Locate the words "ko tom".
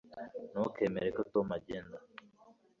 1.15-1.47